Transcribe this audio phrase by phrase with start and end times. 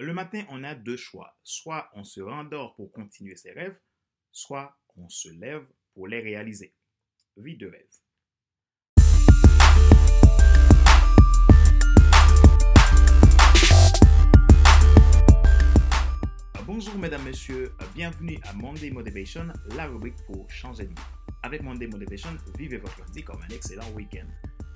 [0.00, 1.36] Le matin, on a deux choix.
[1.42, 3.80] Soit on se rendort pour continuer ses rêves,
[4.30, 6.72] soit on se lève pour les réaliser.
[7.36, 7.82] Vie de rêve.
[16.64, 21.06] Bonjour mesdames, messieurs, bienvenue à Monday Motivation, la rubrique pour changer de vie.
[21.42, 24.28] Avec Monday Motivation, vivez votre lundi comme un excellent week-end.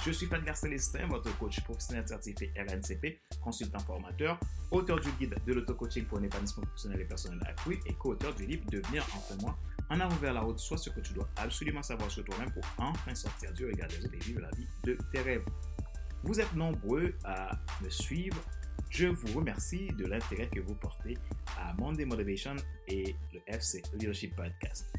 [0.05, 4.41] Je suis Fadgar Célestin, votre coach professionnel certifié RNCP, consultant formateur,
[4.73, 8.45] auteur du guide de l'auto-coaching pour un épanouissement professionnel et personnel accru et co-auteur du
[8.45, 9.57] livre Devenir enfin moi,
[9.91, 12.65] en avant vers la route, soit ce que tu dois absolument savoir sur toi-même pour
[12.79, 15.45] enfin sortir du regard des autres et vivre la vie de tes rêves.
[16.25, 18.43] Vous êtes nombreux à me suivre.
[18.91, 21.17] Je vous remercie de l'intérêt que vous portez
[21.61, 22.57] à Monday Motivation
[22.89, 24.93] et le FC Leadership Podcast.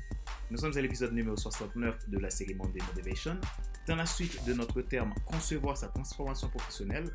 [0.50, 3.38] Nous sommes à l'épisode numéro 69 de la série Monday Motivation.
[3.86, 7.12] Dans la suite de notre terme concevoir sa transformation professionnelle,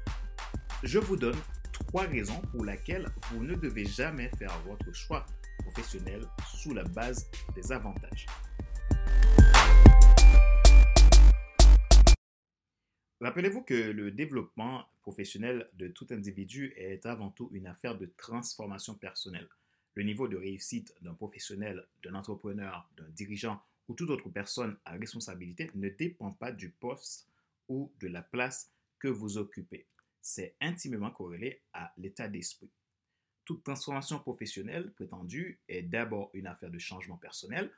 [0.83, 1.39] je vous donne
[1.73, 5.25] trois raisons pour lesquelles vous ne devez jamais faire votre choix
[5.61, 6.21] professionnel
[6.55, 8.27] sous la base des avantages.
[13.23, 18.95] Rappelez-vous que le développement professionnel de tout individu est avant tout une affaire de transformation
[18.95, 19.49] personnelle.
[19.95, 23.59] Le niveau de réussite d'un professionnel, d'un entrepreneur, d'un dirigeant
[23.89, 27.27] ou toute autre personne à responsabilité ne dépend pas du poste
[27.69, 29.87] ou de la place que vous occupez.
[30.21, 32.71] C'est intimement corrélé à l'état d'esprit.
[33.45, 37.71] Toute transformation professionnelle prétendue est d'abord une affaire de changement personnel.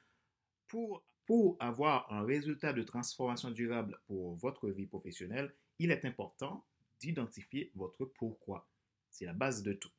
[0.66, 6.64] Pour, pour avoir un résultat de transformation durable pour votre vie professionnelle, il est important
[6.98, 8.69] d'identifier votre pourquoi.
[9.11, 9.91] C'est la base de tout.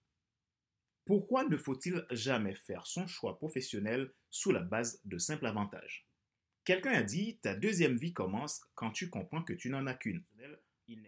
[1.06, 6.08] Pourquoi ne faut-il jamais faire son choix professionnel sous la base de simples avantages?
[6.64, 10.24] Quelqu'un a dit, ta deuxième vie commence quand tu comprends que tu n'en as qu'une.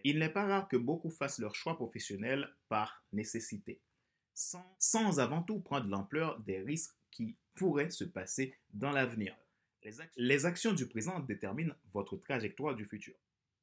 [0.03, 3.79] Il n'est pas rare que beaucoup fassent leur choix professionnel par nécessité,
[4.33, 9.35] sans, avant tout prendre l'ampleur des risques qui pourraient se passer dans l'avenir.
[10.15, 13.15] Les actions du présent déterminent votre trajectoire du futur.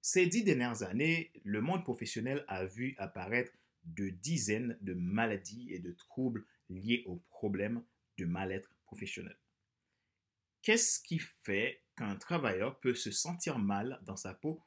[0.03, 3.53] Ces dix dernières années, le monde professionnel a vu apparaître
[3.85, 7.83] de dizaines de maladies et de troubles liés aux problèmes
[8.19, 9.37] de mal-être professionnel.
[10.63, 14.63] Qu'est-ce qui fait qu'un travailleur peut se sentir mal dans sa peau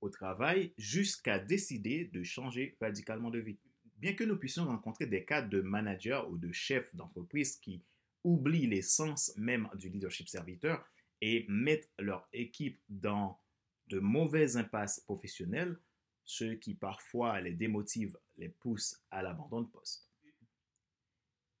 [0.00, 3.58] au travail jusqu'à décider de changer radicalement de vie?
[3.96, 7.82] Bien que nous puissions rencontrer des cas de managers ou de chefs d'entreprise qui
[8.24, 10.84] oublient l'essence même du leadership serviteur
[11.20, 13.40] et mettent leur équipe dans
[13.88, 15.78] de mauvaises impasses professionnelles,
[16.26, 20.10] ce qui parfois les démotive, les pousse à l'abandon de poste.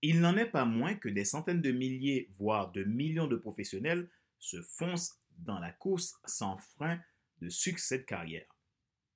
[0.02, 4.10] Il n'en est pas moins que des centaines de milliers, voire de millions de professionnels
[4.38, 7.00] se foncent dans la course sans frein
[7.40, 8.46] de succès de carrière,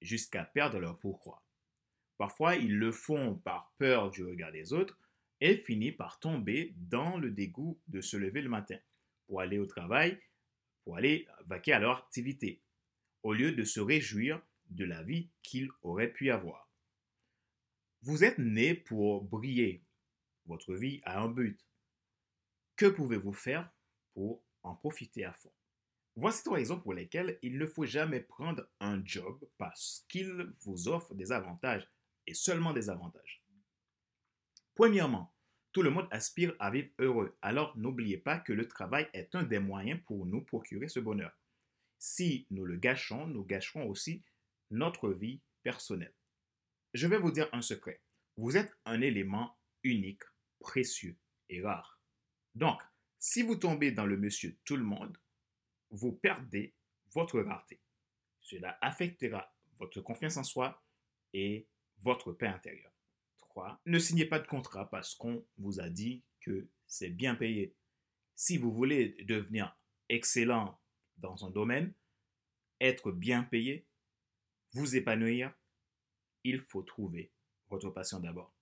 [0.01, 1.43] jusqu'à perdre leur pourquoi.
[2.17, 4.99] Parfois, ils le font par peur du regard des autres
[5.41, 8.79] et finissent par tomber dans le dégoût de se lever le matin
[9.27, 10.19] pour aller au travail,
[10.85, 12.61] pour aller vaquer à leur activité,
[13.23, 16.71] au lieu de se réjouir de la vie qu'il aurait pu avoir.
[18.03, 19.85] Vous êtes né pour briller.
[20.47, 21.61] Votre vie a un but.
[22.77, 23.71] Que pouvez-vous faire
[24.15, 25.53] pour en profiter à fond?
[26.17, 30.89] Voici trois raisons pour lesquelles il ne faut jamais prendre un job parce qu'il vous
[30.89, 31.89] offre des avantages
[32.27, 33.43] et seulement des avantages.
[34.75, 35.33] Premièrement,
[35.73, 39.45] tout le monde aspire à vivre heureux, alors n'oubliez pas que le travail est un
[39.45, 41.39] des moyens pour nous procurer ce bonheur.
[41.99, 44.25] Si nous le gâchons, nous gâcherons aussi
[44.71, 46.15] notre vie personnelle.
[46.95, 48.03] Je vais vous dire un secret.
[48.37, 50.23] Vous êtes un élément unique,
[50.59, 52.01] précieux et rare.
[52.55, 52.81] Donc,
[53.19, 55.17] si vous tombez dans le monsieur tout le monde,
[55.91, 56.75] vous perdez
[57.13, 57.81] votre rareté.
[58.41, 60.83] Cela affectera votre confiance en soi
[61.33, 62.93] et votre paix intérieure.
[63.39, 63.81] 3.
[63.87, 67.75] Ne signez pas de contrat parce qu'on vous a dit que c'est bien payé.
[68.35, 69.77] Si vous voulez devenir
[70.09, 70.81] excellent
[71.19, 71.93] dans un domaine,
[72.81, 73.87] être bien payé,
[74.73, 75.53] vous épanouir,
[76.45, 77.33] il faut trouver
[77.69, 78.55] votre passion d'abord.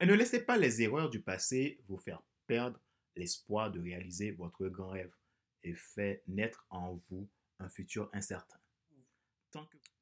[0.00, 2.80] Et ne laissez pas les erreurs du passé vous faire perdre
[3.16, 5.12] l'espoir de réaliser votre grand rêve
[5.62, 7.28] et fait naître en vous
[7.58, 8.58] un futur incertain.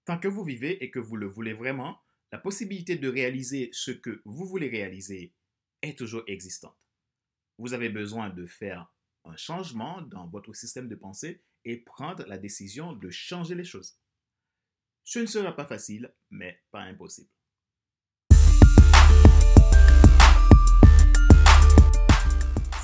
[0.04, 2.00] Tant que vous vivez et que vous le voulez vraiment,
[2.32, 5.32] la possibilité de réaliser ce que vous voulez réaliser
[5.82, 6.76] est toujours existante.
[7.58, 8.92] Vous avez besoin de faire
[9.24, 13.96] un changement dans votre système de pensée et prendre la décision de changer les choses.
[15.06, 17.28] Ce ne sera pas facile, mais pas impossible.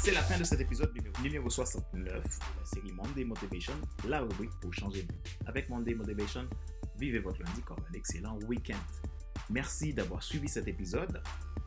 [0.02, 3.72] C'est la fin de cet épisode numéro 69 de la série Monday Motivation,
[4.06, 5.19] la rubrique pour changer de vie.
[5.46, 6.46] Avec Monday Motivation,
[6.99, 8.78] vivez votre lundi comme un excellent week-end.
[9.49, 11.23] Merci d'avoir suivi cet épisode.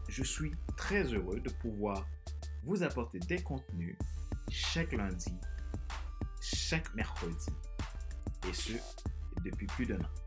[0.07, 2.05] Je suis très heureux de pouvoir
[2.61, 3.97] vous apporter des contenus
[4.51, 5.33] chaque lundi,
[6.41, 7.49] chaque mercredi,
[8.47, 8.73] et ce,
[9.43, 10.22] depuis plus d'un an.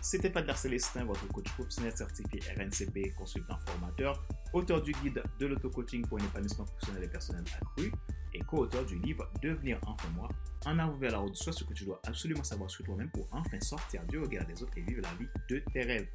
[0.00, 6.06] C'était Fadler Célestin, votre coach professionnel certifié RNCP, consultant formateur, auteur du guide de l'auto-coaching
[6.06, 7.92] pour un épanouissement professionnel et personnel accru
[8.34, 10.28] et co-auteur du livre Devenir enfin moi,
[10.64, 13.26] en avant vers la route, soit ce que tu dois absolument savoir sur toi-même pour
[13.32, 16.08] enfin sortir du regard des autres et vivre la vie de tes rêves.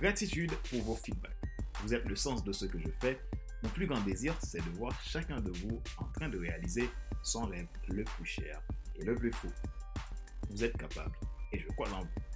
[0.00, 1.36] Gratitude pour vos feedbacks.
[1.82, 3.20] Vous êtes le sens de ce que je fais.
[3.62, 6.88] Mon plus grand désir, c'est de voir chacun de vous en train de réaliser
[7.22, 8.62] son rêve le plus cher
[8.96, 9.48] et le plus fou.
[10.50, 11.16] Vous êtes capable
[11.52, 12.27] et je crois en vous.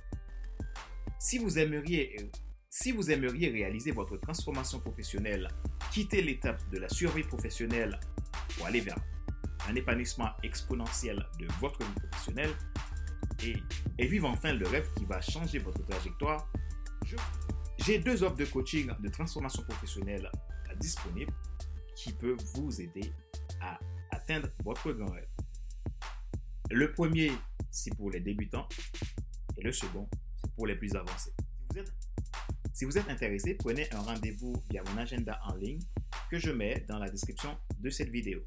[1.23, 2.17] Si vous aimeriez,
[2.69, 5.47] si vous aimeriez réaliser votre transformation professionnelle,
[5.93, 8.01] quitter l'étape de la survie professionnelle
[8.49, 8.99] pour aller vers
[9.69, 12.51] un épanouissement exponentiel de votre vie professionnelle
[13.45, 13.55] et,
[13.99, 16.51] et vivre enfin le rêve qui va changer votre trajectoire,
[17.79, 20.29] j'ai deux offres de coaching de transformation professionnelle
[20.81, 21.33] disponibles
[21.95, 23.13] qui peuvent vous aider
[23.61, 23.79] à
[24.11, 25.31] atteindre votre grand rêve.
[26.73, 27.31] Le premier,
[27.71, 28.69] c'est pour les débutants
[29.57, 30.09] et le second,
[30.57, 31.33] pour les plus avancés.
[32.73, 35.81] Si vous êtes, intéressé, prenez un rendez-vous via mon agenda en ligne
[36.31, 38.41] que je mets dans la description de cette vidéo.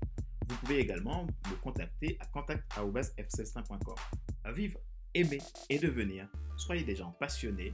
[0.47, 3.95] Vous pouvez également me contacter à contact.fcelestin.com.
[4.43, 4.79] À vivre,
[5.13, 7.73] aimer et devenir, soyez des gens passionnés.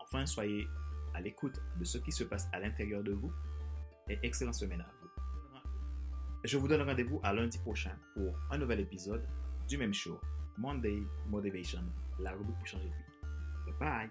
[0.00, 0.66] Enfin, soyez
[1.14, 3.32] à l'écoute de ce qui se passe à l'intérieur de vous.
[4.08, 5.08] Et excellente semaine à vous.
[6.44, 9.26] Je vous donne rendez-vous à lundi prochain pour un nouvel épisode
[9.68, 10.20] du même show,
[10.56, 11.82] Monday Motivation,
[12.20, 13.07] la rubrique pour changer de vie.
[13.80, 14.10] Bye.